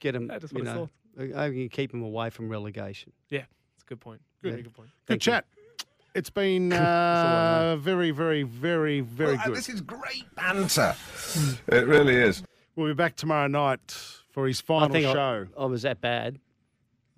[0.00, 0.28] get him.
[0.30, 3.12] Yeah, just you what I know, I can keep him away from relegation.
[3.28, 3.44] Yeah,
[3.74, 4.20] it's a good point.
[4.42, 4.50] Good.
[4.52, 4.88] Very good point.
[5.06, 5.32] Good Thank you.
[5.32, 5.44] chat.
[6.14, 9.56] It's been uh, very, very, very, very Well, uh, good.
[9.56, 10.94] This is great banter.
[11.68, 12.42] it really is.
[12.76, 13.90] We'll be back tomorrow night
[14.30, 15.46] for his final I think show.
[15.56, 16.38] I, I was that bad.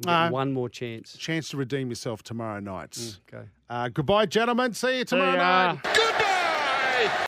[0.06, 0.30] Ah.
[0.30, 1.16] one more chance.
[1.16, 3.18] Chance to redeem yourself tomorrow night.
[3.32, 3.46] Okay.
[3.68, 4.72] Uh, goodbye, gentlemen.
[4.72, 5.72] See you tomorrow ya.
[5.72, 5.82] night.
[5.94, 7.26] Goodbye.